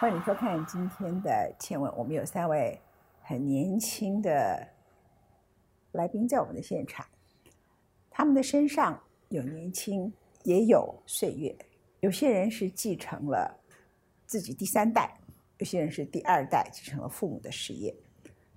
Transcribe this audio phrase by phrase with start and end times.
[0.00, 1.30] 欢迎收看今天的
[1.62, 2.80] 《倩问》，我们有三位
[3.20, 4.66] 很年轻的
[5.92, 7.04] 来宾在我们的现场，
[8.08, 10.10] 他们的身上有年轻，
[10.44, 11.54] 也有岁月。
[12.00, 13.54] 有些人是继承了
[14.24, 15.14] 自己第三代，
[15.58, 17.94] 有些人是第二代继承了父母的事业。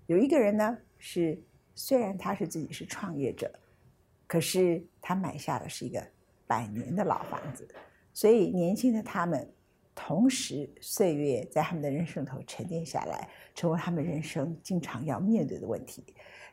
[0.05, 1.37] 有一个人呢，是
[1.75, 3.51] 虽然他是自己是创业者，
[4.27, 6.01] 可是他买下的是一个
[6.47, 7.67] 百年的老房子，
[8.13, 9.45] 所以年轻的他们。
[9.95, 16.03] 同时，岁月在他们的人生头沉淀下来，成为他们人生经常要面对的问题。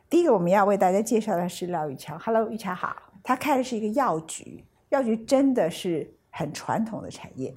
[0.07, 2.17] 第一个，我们要为大家介绍的是廖玉桥。
[2.19, 2.95] Hello，玉桥好。
[3.23, 7.53] 他开的是一个药局，药局真的是很传统的产业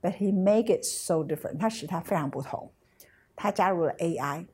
[0.00, 1.58] ，but he make it so different。
[1.58, 2.70] 他使它非常不同。
[3.36, 4.46] 他加入了 AI，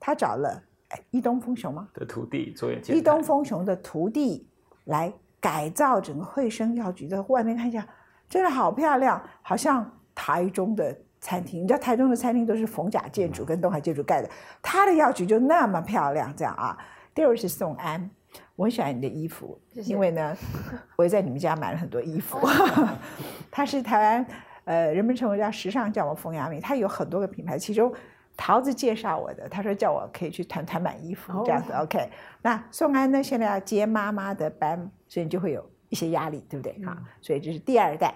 [0.00, 0.62] 他找了
[1.10, 1.88] 伊东丰雄吗？
[1.94, 4.48] 的徒弟做一伊东丰雄的徒弟
[4.84, 7.86] 来改造整个惠生药局的外面，看一下，
[8.28, 9.94] 真的好漂亮，好像。
[10.20, 14.28] 台中的餐厅，你知道台中的餐厅都是逢甲建筑跟东海建筑盖的，
[14.60, 16.76] 他的药局就那么漂亮，这样啊。
[17.14, 18.10] 第二是宋安，
[18.56, 20.36] 我很喜欢你的衣服，因为呢，
[20.98, 22.36] 我也在你们家买了很多衣服。
[23.48, 24.26] 他是台湾，
[24.64, 27.94] 呃，人们称为叫时尚叫我冯亚明，他有很多个品牌，其中
[28.36, 31.72] 桃子介绍我的，他说叫我可以去团团买衣服这样子。
[31.74, 32.10] OK，
[32.42, 36.72] 那宋安呢，现在要接妈妈的班，所以你就会有一些压力，对不对？
[36.84, 38.12] 啊，所以这是第二代。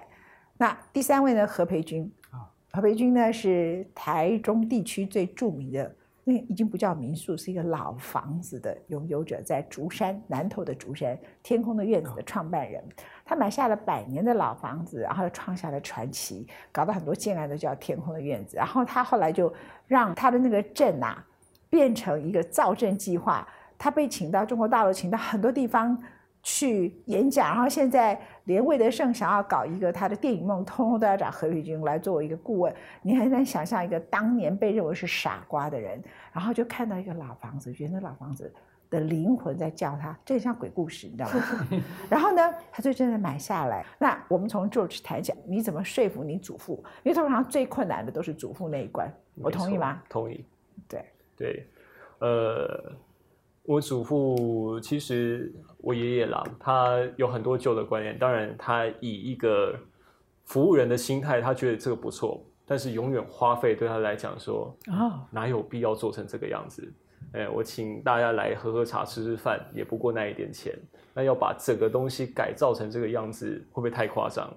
[0.62, 1.44] 那第三位呢？
[1.44, 12.80] 何培军啊，何培军呢是台中地区最著名的，那已经不叫民宿，是一个老房子的拥有者，在竹山南头的竹山天空的院子的创办人。
[13.24, 18.56] 他买下了百年的老房子，然后创下了传奇，搞到很多建案都叫天空的院子。
[18.56, 19.52] 然后他后来就
[19.88, 21.27] 让他的那个镇啊
[21.68, 23.44] 变成一个造镇计划，
[23.77, 26.00] 他被请到中国大陆，请到很多地方。
[26.42, 32.74] 去演讲，然后现在连魏德胜想要搞一个他的电影梦，通通都要找何玉君来作为一个顾问。
[33.00, 38.52] 你很难想象一个当年被认为是傻瓜的人，然后就看到一个老房子，觉得那老房子
[38.90, 41.42] 的灵魂在叫他，这像鬼故事，你知道吗？
[42.11, 43.86] 然后呢，他就真的买下来。
[44.00, 46.83] 那我们从 George 谈讲，你怎么说服你祖父？
[47.05, 49.08] 因为通常最困难的都是祖父那一关，
[49.40, 50.02] 我同意吗？
[50.08, 50.44] 同意。
[50.88, 51.05] 对
[51.36, 51.67] 对，
[52.18, 52.92] 呃。
[53.64, 58.18] 我祖父其实我爷爷啦，他有很多旧的观念。
[58.18, 59.78] 当然，他以一个
[60.45, 62.45] 服务人的心态，他觉得这个不错。
[62.67, 66.92] 但是永远花费对他来讲说啊，哪有必要做成这个样子？
[67.33, 70.77] 哎，我请大家来喝喝茶、吃吃饭，也不过那一点钱。
[71.14, 74.52] 那要把整个东西改造成这个样子，会不会太夸张？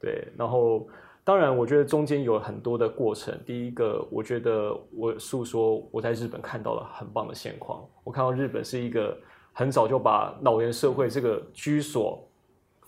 [0.00, 0.86] 对，然后。
[1.30, 3.38] 当然，我觉得中间有很多的过程。
[3.46, 7.88] 第一个，我觉得我诉说我在日本看到了很棒的现况。
[8.02, 9.16] 我看到日本是一个
[9.52, 12.28] 很早就把老年社会这个居所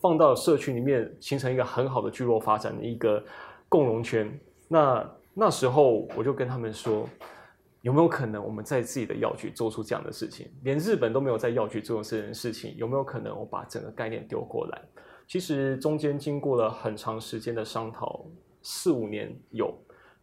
[0.00, 3.22] 放到社区里面，形成一个很好的聚落发展的一个
[3.68, 4.36] 共荣圈。
[4.66, 7.08] 那那时候我就跟他们说，
[7.82, 10.50] 有没有可能我们在自己的药局做出这样的事情？
[10.64, 14.82] 连日本都没有在药局做这件事情，有没有可能我把整个概念丢过来？
[15.32, 18.26] 其实中间经过了很长时间的商讨，
[18.60, 19.74] 四五年有，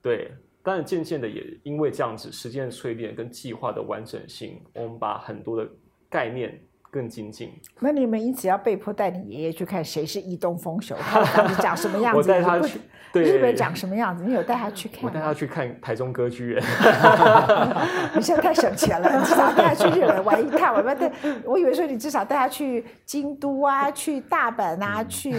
[0.03, 0.31] 对，
[0.61, 5.67] 但渐渐的也因为这样子时间的淬炼跟计划的完整性，我们把很多的
[6.11, 6.63] 概念。
[6.91, 7.51] 更精进。
[7.79, 12.17] 那你们因此要被迫带你爷爷去看谁是伊东丰雄，他长什么样子？
[12.17, 12.79] 我带他去，
[13.13, 14.23] 对，日本长什么样子？
[14.23, 15.03] 你有带他去看？
[15.03, 16.63] 我带他去看台中歌剧院。
[18.15, 20.75] 你现在太省钱了，至少带他去日本玩一趟。
[20.75, 21.11] 我们带，
[21.45, 25.33] 我以为说你至少带他去京都啊，去大阪啊，去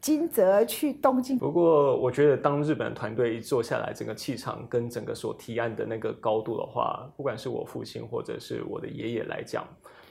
[0.00, 1.38] 金泽，去东京。
[1.40, 9.64] 不过我觉得，当日本团队一坐下来，整个气场跟整个所提案的那个高度的话，不管是我父亲或者是我的爷爷来讲。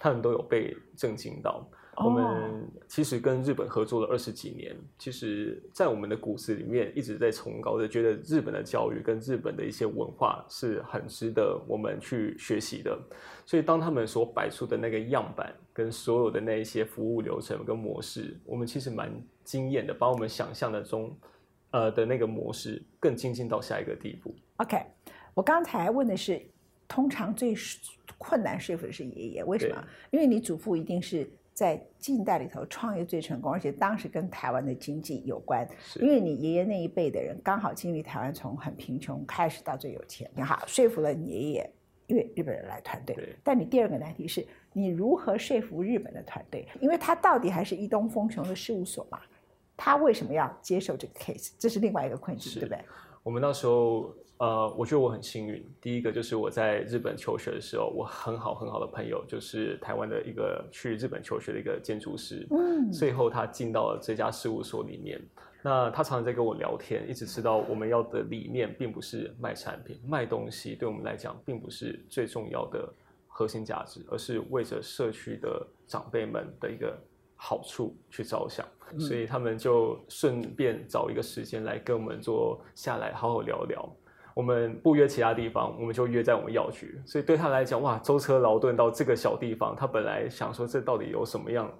[0.05, 1.67] 他们都有被震惊到。
[1.97, 12.99] 我们其实跟日本合作了二十几年，其实，在我们的骨子里面一直在崇高的，觉得日本的教育跟日本的一些文化是很值得我们去学习的。
[13.45, 19.09] 所以，当他们所摆出的那个样板跟所有的那一些服务流程跟模式，我们其实蛮
[19.43, 21.17] 惊艳的，把我们想象的中，
[21.71, 24.35] 呃的那个模式更精进到下一个地步。
[24.57, 24.77] OK，
[25.33, 26.45] 我刚才问的是。
[26.87, 27.55] 通常最
[28.17, 29.83] 困难说服的是爷爷，为什么？
[30.11, 35.67] 因为你祖父一定是在近代里头创业最成功，而且当时跟台湾的经济有关。
[35.99, 41.69] 因为你爷爷那一辈的人刚好经历台湾从很贫穷开始到最有钱，你好说服了你爷爷，
[42.07, 43.35] 因为日本人来团队。
[43.43, 46.67] 但你第二个难题是你如何说服日本的团队？
[46.79, 49.21] 因为他到底还是一东丰雄的事务所嘛，
[49.77, 51.51] 他为什么要接受这个 case？
[51.57, 52.79] 这是另外一个困境，对不对？
[53.25, 54.13] 我们那时候。
[54.37, 55.65] 呃，我觉得我很幸运。
[55.79, 62.45] 第一个就是我在日本求学的时候，我很好很好的朋友就是台湾的一个去日本求学的一个建筑师。
[62.51, 65.25] 嗯，最后他进到了这家事务所里面，
[65.61, 72.93] 那他常常在跟我聊天，一直知道我们要的理念并不是卖产品、卖东西，对我们来讲并不是最重要的
[73.29, 76.93] 核心价值，而是为着社区的长辈们的一个
[77.37, 78.67] 好处去着想。
[78.99, 83.89] 所以他们就顺便找一个时间来跟我们坐下来好好聊聊。
[84.33, 87.01] 我们不约其他地方，我们就约在我们药局。
[87.05, 91.71] 所以对他来讲，哇，舟车劳顿到这个小地方，他本来想说这到底有什么样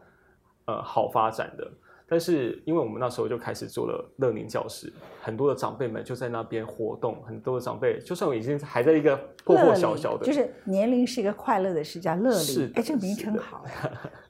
[0.66, 1.70] 呃好发展的。
[2.08, 7.22] 但是，因为我们那时候就开始做了乐宁教室，很多的长辈们就在那边活动。
[7.24, 12.72] 很多的长辈，就算我已经还在一个破破小小的，就是年龄是一个快乐的事，叫乐龄。
[12.76, 13.66] 哎，这个名称好。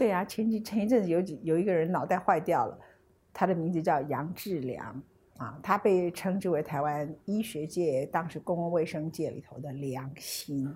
[0.00, 2.78] 对啊，前几前一阵子有几有一个人脑袋坏掉了，
[3.34, 5.02] 他的名字叫杨志良
[5.36, 10.74] 啊，他被称之为台湾医学界当时公共卫生界里头的良心。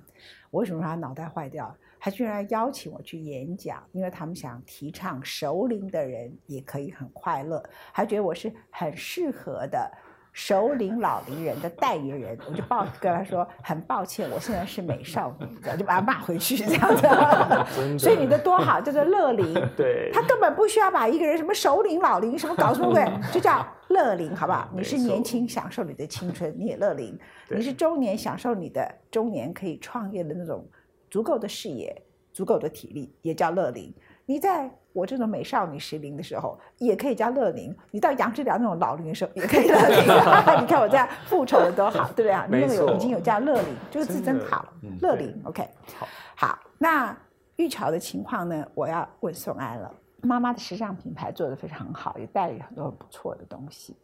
[0.51, 1.79] 为什么他脑袋坏掉了？
[1.99, 9.91] 他居然邀请我去演讲，因为他们想提倡熟龄的人也可以很快乐，还觉得我是很适合的
[10.35, 12.37] 熟龄老龄人的代言人。
[12.47, 17.09] 我就抱跟他说，很抱歉，我现在是美少女，这样就把他骂回去这样子。
[17.99, 19.55] 所以你的多好，叫做乐龄。
[19.75, 23.03] 对，他根本不需要把一个人什么首领、老龄什么搞什么鬼，
[23.33, 24.69] 就叫乐龄，好不好？
[24.75, 27.17] 你是年轻，享受你的青春，你也乐龄；
[27.49, 30.67] 你是中年，享受你的中年，可以创业的那种。
[31.11, 32.03] 足够的视野，
[32.33, 33.95] 足够的体力，也叫乐龄。
[34.27, 37.77] 你在我这种美少女时龄的时候，也可以叫乐龄。
[37.91, 39.99] 你到杨志良那种老龄的时候，也可以乐龄。
[40.63, 42.47] 你看我这样复仇的多好，对不对啊？
[42.49, 45.39] 你那个有已经有叫乐龄，这个字真好，乐龄。
[45.45, 45.69] OK，
[45.99, 46.09] 好。
[46.37, 47.15] 好，那
[47.57, 48.65] 玉桥的情况呢？
[48.73, 49.93] 我要问宋安了。
[50.23, 53.97] 妈妈的时尚品牌做的非常好，也带了很多很不错的东西。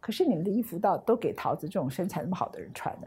[0.00, 3.06] 可是你们的衣服到都给桃子这种身材那么好的人穿的。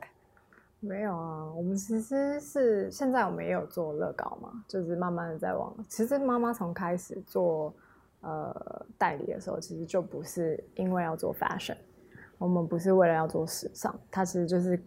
[0.86, 5.76] 没有啊，我们其实是现在我们也有做乐高嘛，就是慢慢的在往。
[5.90, 7.74] 其实妈妈从开始做
[8.22, 11.76] 呃代理的时候，其实就不是因为要做 fashion，
[12.38, 14.80] 我们不是为了要做时尚，她其实就是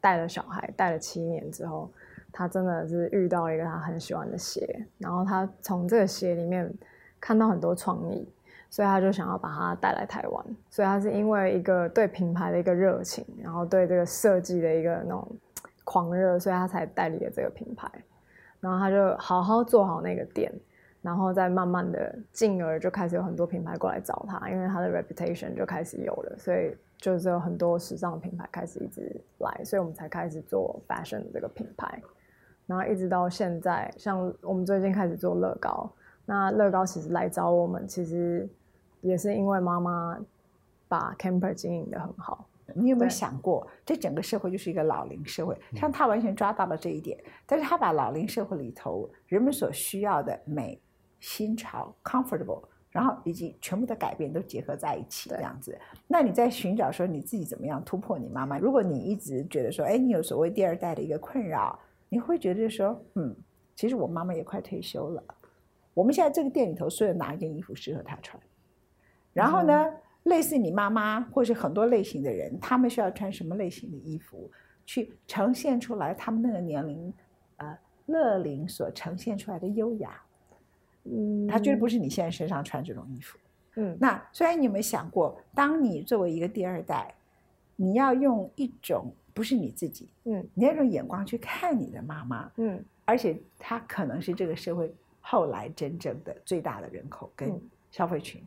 [0.00, 1.90] 带了小孩，带了七年之后，
[2.32, 6.72] 她真的是遇到了一个她很喜欢的鞋，然后她从这个鞋里面
[7.20, 8.26] 看到很多创意。
[8.74, 15.24] 所以他就想要把它带来台湾，所以他是因为一个对品牌的一个热情，然后对这个设计的一个那种
[15.84, 17.88] 狂热，所以他才代理了这个品牌。
[18.58, 20.52] 然后他就好好做好那个店，
[21.02, 32.02] 然后再慢慢的，进而就开始有很多品牌过来找他，因为他的 reputation 就开始有了，所以就是有很多时尚品牌开始一直来，所以我们才开始做 fashion 的这个品牌。
[32.66, 35.88] 然后一直到现在，像我们最近开始做乐高，
[36.26, 38.48] 那乐高其实来找我们，其实。
[39.04, 40.18] 也是因为妈妈
[40.88, 50.80] 把 Camper 经营的很好，你有没有想过，这整个社会就是一个老龄社会，像他完全抓到了这一点，但是他把老龄社会里头人们所需要的美、
[51.20, 55.78] 新潮、comfortable，然后以及全部的改变都结合在一起，这样子。
[56.08, 58.58] 那你在寻找说你自己怎么样突破你妈妈？
[58.58, 61.78] 如果你一直觉得说，哎，你有所谓第二代的一个困扰，
[62.08, 63.36] 你会觉得说，嗯，
[63.74, 65.22] 其实我妈妈也快退休了，
[65.92, 68.42] 我们现在这个店里头，所有哪一件衣服适合她穿？
[69.34, 69.92] 然后呢，
[70.22, 74.50] 类似你妈妈或是很多类型的人，他们需要穿什么类型的衣服，
[74.86, 77.12] 去呈现出来他们那个年龄，
[77.56, 77.76] 呃，
[78.06, 80.18] 乐龄所呈现出来的优雅。
[81.04, 83.38] 嗯，他绝对不是你现在身上穿这种衣服。
[83.76, 87.12] 嗯，那虽然你有没有想过，当你作为一个第二代，
[87.76, 98.40] 你要用一种不是你自己，嗯，你那种眼光去看你的妈妈，嗯，而且她可能是这个社会后来真正的最大的人口跟消费群。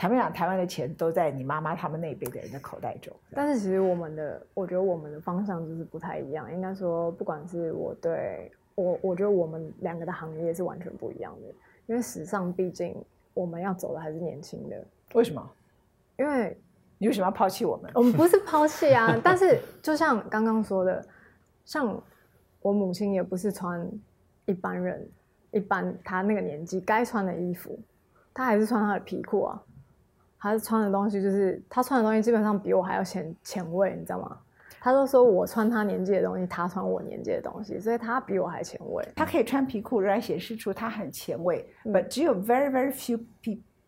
[0.00, 3.14] 坦白讲，台湾的钱都在你妈妈他们那一辈的人的口袋中。
[3.32, 6.50] 但是其实我们的，我觉得我们的方向就是不太一样。
[6.50, 11.48] 应该说，不管是我对我，我觉得我们两个的行业是完全不一样的。
[11.86, 12.96] 因为时尚毕竟
[13.34, 14.82] 我们要走的还是年轻的。
[15.12, 15.50] 为什么？
[16.18, 16.56] 因为
[16.96, 17.92] 你为什么要抛弃我们？
[17.94, 21.04] 我们不是抛弃啊，但是就像刚刚说的，
[21.66, 22.02] 像
[22.62, 23.86] 我母亲也不是穿
[24.46, 25.06] 一般人
[25.50, 27.78] 一般她那个年纪该穿的衣服，
[28.32, 29.62] 她还是穿她的皮裤啊。
[30.40, 34.38] 他穿的东西就是他穿的东西，基本上比我还要前前卫，你知道吗？
[34.80, 39.06] 他都说我穿他年纪的东西，他穿我年纪的东西，所以他比我还前卫。
[39.14, 41.68] 他可以穿皮裤，仍然显示出他很前卫。
[41.84, 43.20] But 只有 very very few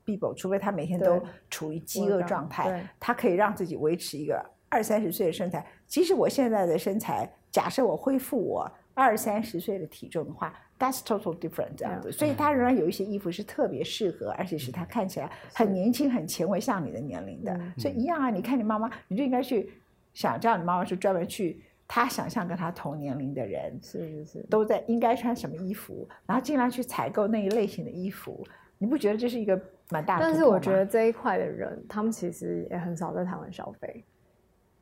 [0.04, 1.18] people，除非他每天都
[1.48, 5.66] 处于饥饿状态，他可以让自己维持一个二三十岁的身材。
[5.86, 10.52] 即使我现在的身材，假设我恢复我二三十岁的体重的话。
[10.82, 17.56] That's total different 这样子，所以他仍然有一些衣服是特别适合，而且是他看起来很年轻、很前卫，像你的年龄的。
[17.78, 19.72] 所以一样啊，你看你妈妈，你就应该去
[20.12, 24.46] 想，叫你妈妈是专门去，她想象跟她同年龄的人是是是。
[24.50, 28.44] 都在应该穿什么衣服，然后尽量去采购那一类型的衣服。
[28.78, 29.56] 你不觉得这是一个
[29.90, 30.26] 蛮大的。
[30.26, 34.04] 但是我觉得这一块的人，他们其实也很少在台湾消费，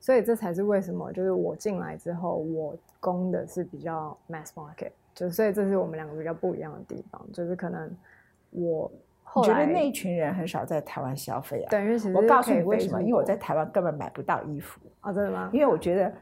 [0.01, 7.95] 所以这才是为什么，就是我进来之后，我攻的是比较 mass market，就所以这是我们两个比较不一样的地方，就是可能
[8.51, 8.91] 我
[9.23, 11.71] 后来觉得那一群人很少在台湾消费啊。
[11.71, 13.01] 对，因为其实我告诉你为什么？
[13.03, 15.51] 因为我在台湾根本买不到衣服，啊，真的吗？
[15.53, 16.13] 因为我觉得，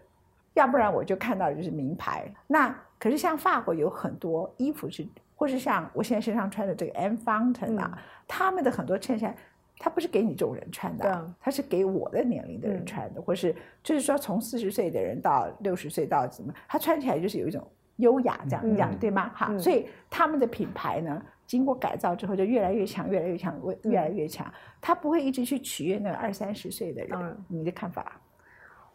[0.54, 2.30] 要不然我就看到的就是名牌。
[2.46, 5.06] 那可是像法国有很多衣服是，
[5.36, 9.34] 或是像我现在身上穿的这个 M Fountain 啊，嗯他们的很多衬衫，
[9.78, 17.64] 它不是给你这种人穿的它是给我的年龄的人嗯穿的，或是就是说从四十岁的人到六十岁到怎么，他穿起来就是有一种
[17.96, 19.28] 优雅这样，嗯这样对吗？
[19.34, 24.52] 哈，嗯所以他们的品牌呢，经过改造之后就越来越强，越来越强，越越来越强。
[24.80, 27.36] 他不会一直去取悦那个二三十岁的人。
[27.48, 28.20] 你的看法？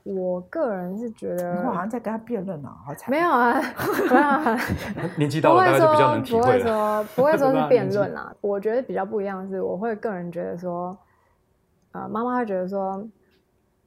[0.03, 3.10] 我个人是觉得我好像在跟他辩论呢，好惨。
[3.10, 3.62] 没有啊，
[4.10, 4.60] 没有啊，
[5.17, 6.65] 年纪到了，不会大概就比较说不会能体会了。
[6.65, 8.36] 说不会说是 辩论啦。
[8.41, 10.98] 我觉得比较不一样的是，我会个人觉得说，
[11.93, 13.01] 呃，妈妈会觉得说，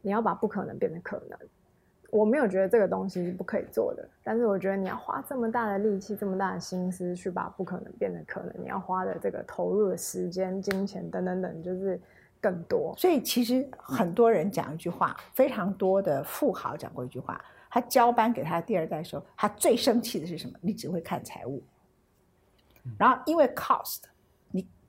[0.01, 1.39] 你要把不可能变成可能。
[2.11, 12.01] 我没有觉得这个东西是不可以做的，但是我觉得你要花这么大的力气、这么大的心思去把不可能变成可能，你要花的这个投入的时间、金钱等等等，就是
[12.47, 12.95] 更多。
[12.97, 20.57] 所以其实很多人讲一句话，非常多的富豪讲过一句话，他交班给他第二代的时候，他最生气的是什么？
[20.61, 21.61] 你只会看财务，
[22.97, 24.03] 然后因为 cost，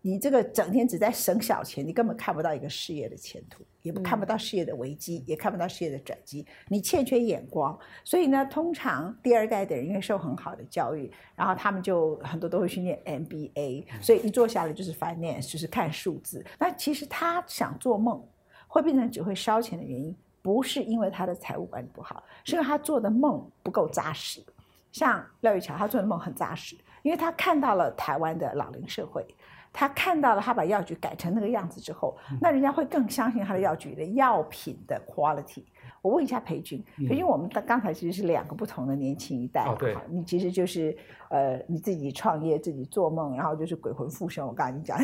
[0.07, 7.77] 你你这个整天只在省小钱，你根本看不到一个事业的前途，也不看不到事业的危机，也看不到事业的转机，你欠缺眼光。
[8.05, 16.43] 所以呢，通常第二代的人因为受很好的教育，然后他们就很多都会去念 MBA，所以一坐下来就是 finance，就是看数字。
[16.57, 18.25] 那其实他想做梦，
[18.67, 24.41] 会变成只会烧钱的原因，不是因为他的财务管理不好，是因为他做的梦不够扎实。
[24.89, 26.75] 像廖玉桥，他做的梦很扎实，
[27.07, 29.25] 因为他看到了台湾的老龄社会，
[29.71, 35.63] 他看到了他把药局改成那个样子之后，那人家会更相信他的药局的药品的 quality。
[36.01, 40.97] 我问一下裴军，裴军，我们刚刚才其实是两个不同的年轻一代嘛哦对你其实就是
[41.29, 44.45] 呃你自己创业，自己做梦，然后就是鬼魂附身。
[44.45, 44.99] 我刚才你讲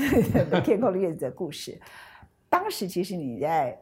[0.50, 1.79] 的 天空的叶子的故事，
[2.50, 3.79] 当时其实你在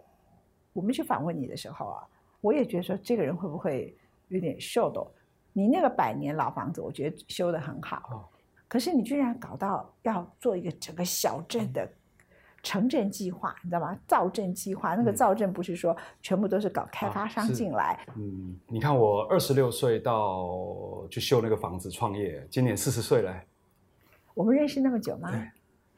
[0.73, 2.03] 我们去访问你的时候啊，
[2.39, 3.97] 我也觉得说这个人会不会
[4.27, 5.11] 有点秀逗？
[5.53, 8.25] 你那个百年老房子，我觉得修得很好，哦
[8.67, 11.85] 可是你居然搞到要做一个整个小镇的
[12.63, 13.97] 城镇计划，你知道吗？
[14.07, 23.35] 造镇计划，那个嗯造镇不是说全部都是搞开发商进来，嗯，你看我二十六岁到去修那个房子创业，今年四十岁了，
[24.33, 25.29] 我们认识那么久吗？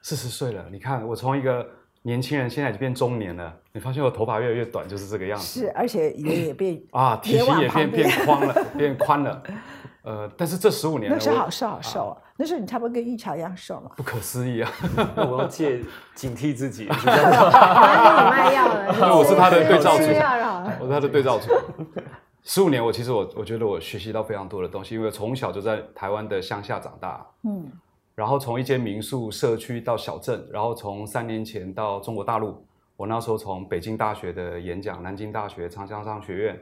[0.01, 0.67] 四十岁了。
[0.72, 1.69] 你看我从一个
[2.03, 3.53] 年轻人，现在已经变中年了。
[3.72, 5.62] 你发现我头发越来越短，就是这个样子。
[5.62, 9.43] 是，而且脸 也变啊，体型也变变宽了， 变宽了。
[10.03, 13.89] 呃，但是这十五年，我那时候好瘦好瘦啊，那时候你差不多跟玉桥一样瘦嘛。
[13.95, 14.69] 不可思议啊！
[15.15, 15.79] 那我要戒
[16.13, 20.03] 警惕自己，是这反样正你卖药的，我是他的对照组。
[20.81, 21.50] 我是他的对照组。
[22.43, 27.72] 十五年，我其实我我觉得我学习到非常多的东西，因为从小就在台湾的乡下长大，嗯，
[28.15, 32.63] 然后从一间民宿社区到小镇，然后从三年前到中国大陆，
[32.96, 36.62] 我那时候从北京大学的演讲，南京大学长江商学院，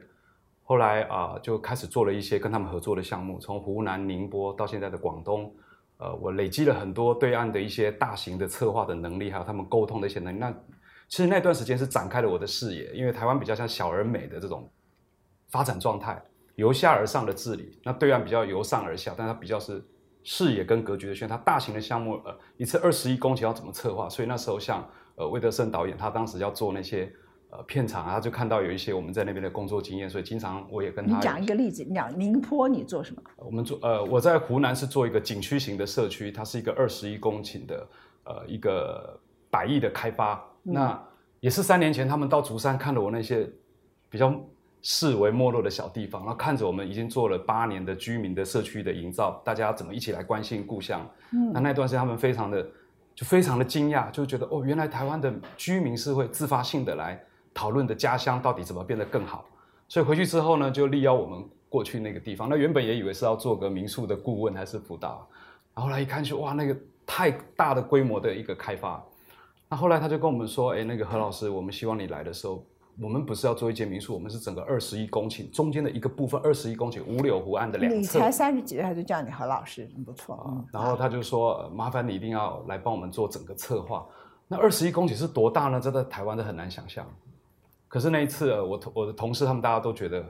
[0.64, 5.54] 后来啊、就开始做了一些跟他们合作的项目，从湖南宁波到现在的广东，
[5.98, 10.40] 呃，我累积了很多对岸的一些大型的策划的能力，还有他们沟通的一些能力。
[10.40, 10.50] 那
[11.10, 14.72] 其实那段时间是展开了我的视野，因为台湾比较像小而美的这种
[15.50, 16.24] 发展状态，
[16.56, 19.84] 由下而上的治理，那对岸比较由上而下，但它比较是
[20.24, 21.28] 视野跟格局的宣。
[21.28, 24.10] 它大型的项目，呃，一次二十亿公顷要怎么策划？
[24.10, 27.12] 所以那时候像呃魏德胜导演，他当时要做那些
[27.50, 33.22] 呃片场啊，他就看到有一些我们在那边的工作经验，所以经常我也跟你他讲一个例子，你讲宁波你做什么？
[33.38, 37.88] 我们做呃，我在湖南是做一个景区型的社区，它是一个二十一公顷的
[38.26, 40.44] 呃一个百亿的开发。
[40.64, 41.02] 那
[41.40, 43.50] 也是三年前他们到竹山看了我那些
[44.10, 44.32] 比较
[44.82, 51.08] 视为没落的小地方，然后看着我们已经做了八年的居民的社区的营造，大家怎么一起来关心故乡。
[51.32, 52.66] 嗯那那段时间他们非常的
[53.14, 57.22] 就非常的惊讶，就觉得哦，原来台湾的居民是会自发性的来
[57.54, 59.46] 讨论的家乡到底怎么变得更好。
[59.88, 62.50] 所以回去之后呢，就力邀我们过去那个地方。
[62.50, 65.28] 那原本也以为是要做个民宿的顾问还是辅导，
[65.76, 69.04] 然后后来一看就哇，那个太大的规模的一个开发。
[69.70, 72.66] 那后来他就跟我们说，哎，那个何老师，我们希望你来的时候，
[73.02, 77.98] 我们不是要做一间民宿，我们是整个二十一公顷中间的一个部分，二十一公顷五柳湖岸的两侧。
[77.98, 80.46] 你才三十几岁，他就叫你何老师，很不错。
[80.48, 84.06] 嗯，然后他就说、呃麻烦你一定要来帮我们做整个策划。
[84.48, 85.82] 那二十一公顷是多大呢？
[85.82, 87.04] 这在台湾都很难想象。
[87.88, 90.24] 可是那一次，呃我同我的同事他们大家都觉得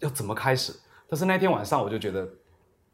[0.00, 0.78] 要怎么开始？
[1.08, 2.28] 但是那天晚上我就觉得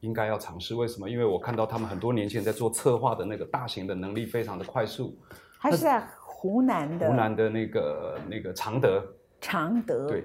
[0.00, 0.76] 应该要尝试。
[0.76, 1.10] 为什么？
[1.10, 5.18] 因为我看到他们很多年前在做策划的那个大型的能力非常的快速。
[5.60, 6.06] 还是在
[6.40, 9.04] 湖南的湖南的那个那个常德，
[9.40, 10.24] 常德对。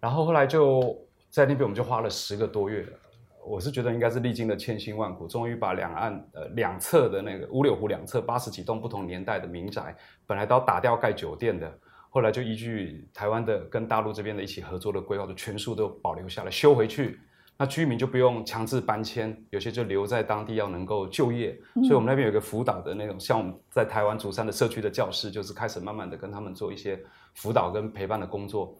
[0.00, 0.98] 然后后来就
[1.30, 2.84] 在那边，我们就花了十个多月。
[3.46, 9.96] 我是觉得应该是历经了千辛万苦，终于把两岸呃两侧的那个五柳湖两侧八十几栋不同年代的民宅，
[10.26, 11.72] 本来都要打掉盖酒店的，
[12.08, 17.20] 后来就依据台湾的跟大陆这边的一起合作的规划，就全数都保留下来修回去。
[17.60, 21.54] 那居民就不用强制搬迁，有些就留在当地要能够就业。
[21.74, 26.98] 所以我们那边有一个辅导的那种，像我们在台湾竹山的社区的教室，就是开始慢慢的跟他们做一些
[27.34, 28.74] 辅导跟陪伴的工作。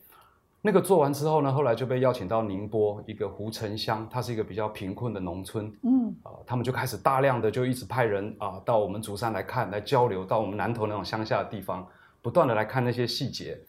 [0.62, 11.87] 那个做完之后呢，后来就被邀请到宁波一个湖城乡，它是一个比较贫困的农村，嗯，啊，他们就开始大量的就一直派人啊到我们竹山来看，来交流，到我们南投那种乡下的地方，
[12.22, 13.60] 不断的来看那些细节。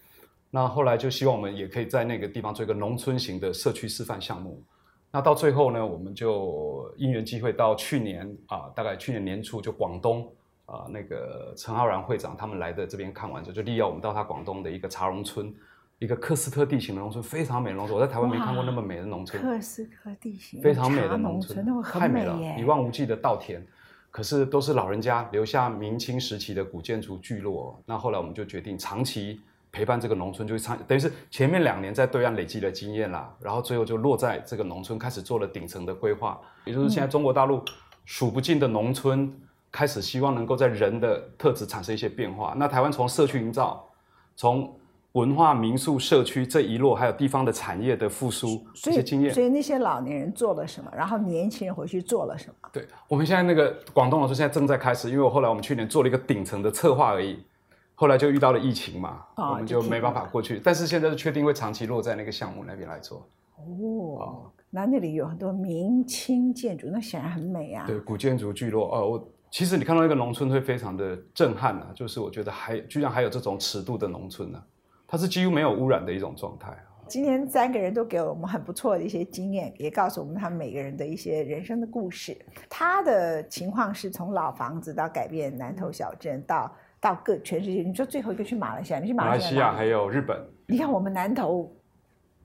[0.50, 4.64] 那后来就希望我们也可以在那个地方做一个农村型的社区示范项目。
[5.12, 10.28] 那到最后呢，我们就因缘机会到去年啊，大概去年年初就广东
[10.66, 15.54] 啊那个陈浩然会长他们来的这边看完之后，就力邀我们到他广东的一个茶农村。
[16.00, 17.96] 一个克斯特地形的农村，非常美的农村。
[17.96, 19.40] 我在台湾没看过那么美的农村。
[19.40, 23.64] 克斯特地形，非常美的农村，太美了，一望无际的稻田，
[24.10, 27.80] 可是都是老人家留下明清时期的古建筑聚落。
[27.86, 29.42] 那后来我们就决定长期
[29.72, 36.40] 陪伴这个农村，就参等于是前面两年在对岸累积的经验啦，然后最后就落在这个农村开始做了顶层的规划。
[36.66, 37.64] 也就是现在中国大陆
[38.06, 39.34] 数不尽的农村
[39.72, 42.54] 开始希望能够在人的特质产生一些变化。
[42.58, 43.88] 那台湾从社区营造，
[44.36, 44.76] 从
[45.14, 49.34] 文化、民宿、社区这一路，还有地方的产业的复苏，这些经验。
[49.34, 50.90] 所以那些老年人做了什么？
[50.96, 52.70] 然后年轻人回去做了什么？
[52.72, 57.44] 对，我们现在那个广东老师现在正在开始，因为我后来我们去年做了一个顶层的策划而已，
[58.02, 60.60] 后来就遇到了疫情嘛，我们就没办法过去。
[60.64, 63.30] 但是现在是确定会长期落在那个项目那边来做。
[63.58, 67.86] 哦，那那里有很多明清建筑，那显然很美啊。
[67.86, 68.90] 对，古建筑聚落。
[68.92, 74.60] 哦，我其实你看到一个农村会非常的震撼啊，就是我觉得还居然还有这种尺度的农村呢。
[75.08, 76.76] 它是几乎没有污染的一种状态。
[77.08, 82.36] 今天三个人都给我们很不错的一些经验，也告诉我们他们每个人的一些人生的故事。
[82.68, 87.82] 他的情况是从老房子到改变南投小镇，到到各全世界。
[87.82, 90.40] 你说最后一个去马来西亚，你去马来西亚还有日本。
[90.68, 91.70] 你看我们南投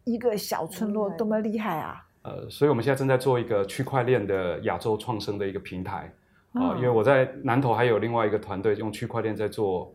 [0.02, 2.04] 一个小村落多么厉害啊！
[2.22, 6.12] 呃，所以我们现在正在做一个区块链的亚洲创生的一个平台
[6.54, 9.94] 啊，因为我在南投还有另外一个团队用区块链在做。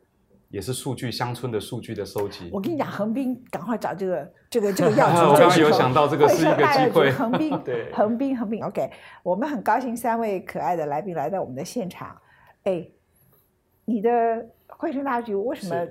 [0.52, 2.50] 也是数据乡村的数据的收集。
[2.52, 7.10] 我跟你讲，横滨赶快找这个这个这个要 我刚刚有想到这个是一个机会。
[7.16, 8.62] 横滨，对，横滨，横滨。
[8.62, 8.92] OK，
[9.24, 12.14] 我们很高兴三位可爱的来宾来到我们的现场。
[12.64, 12.86] 哎，
[13.92, 15.88] 你的汇生大局为什么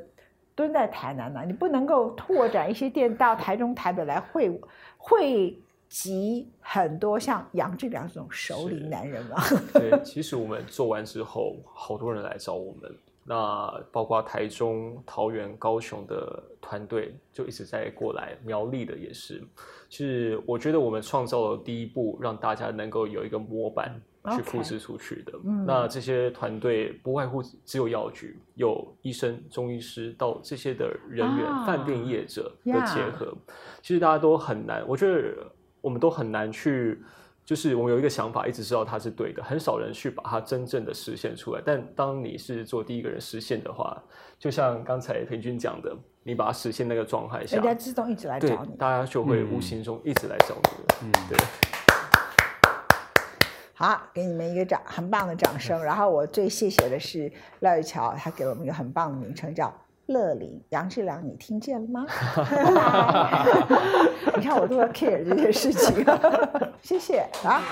[0.54, 1.42] 蹲在台南呢？
[1.46, 4.60] 你不能够拓展一些店到台中、台北来汇
[4.96, 5.58] 汇
[5.88, 9.36] 集很多像杨志良这种熟龄男人吗？
[9.74, 12.90] 对，其实我们做完之后，好多人来找我们。
[13.22, 19.42] 那包括台中、桃园、高雄的团队就一直在过来，苗栗的也是。
[19.88, 23.94] 其实我觉得我们创造了第一步，让大家能够有一个模板
[24.36, 25.32] 去复制出去的。
[25.66, 33.34] 那这些团队不外乎只有药局、有医生、中医师到这些的人员、饭店业者的结合。
[33.82, 37.02] 其实大家都很难，我觉得我们都很难去。
[37.42, 41.60] 就是我们有一个想法，一直知道它是对的，很少人去把它真正的实现出来。
[41.64, 44.00] 但当你是做第一个人实现的话，
[44.38, 51.08] 就像刚才平君讲的，你把它实现那个状态下，人家自动一直来找你，大家就会无形中一直来找你。
[51.08, 51.79] 嗯，对。
[53.80, 55.82] 好，给你们一个掌，很棒的掌声。
[55.82, 59.72] 然后我最谢谢的是廖玉桥，他给了我们一个很棒的名称，叫。
[60.04, 62.04] 乐林杨志良，你听见了吗？
[64.36, 66.04] 你看我都要 care 这件事情，
[66.82, 67.62] 谢谢啊。